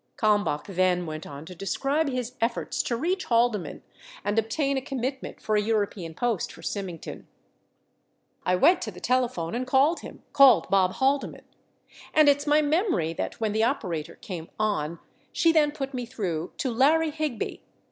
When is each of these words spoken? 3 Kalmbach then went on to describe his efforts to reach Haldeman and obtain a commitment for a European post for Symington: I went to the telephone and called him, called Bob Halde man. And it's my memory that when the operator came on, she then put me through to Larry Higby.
3 0.17 0.17
Kalmbach 0.29 0.65
then 0.65 1.05
went 1.05 1.27
on 1.27 1.45
to 1.45 1.53
describe 1.53 2.09
his 2.09 2.33
efforts 2.41 2.81
to 2.81 2.97
reach 2.97 3.25
Haldeman 3.25 3.83
and 4.23 4.39
obtain 4.39 4.75
a 4.75 4.81
commitment 4.81 5.39
for 5.39 5.55
a 5.55 5.61
European 5.61 6.15
post 6.15 6.51
for 6.51 6.63
Symington: 6.63 7.27
I 8.43 8.55
went 8.55 8.81
to 8.81 8.89
the 8.89 8.99
telephone 8.99 9.53
and 9.53 9.67
called 9.67 9.99
him, 9.99 10.23
called 10.33 10.67
Bob 10.71 10.93
Halde 10.93 11.29
man. 11.29 11.43
And 12.15 12.27
it's 12.27 12.47
my 12.47 12.63
memory 12.63 13.13
that 13.13 13.39
when 13.39 13.51
the 13.53 13.63
operator 13.63 14.15
came 14.15 14.49
on, 14.59 14.97
she 15.31 15.51
then 15.51 15.71
put 15.71 15.93
me 15.93 16.07
through 16.07 16.53
to 16.57 16.71
Larry 16.71 17.11
Higby. 17.11 17.61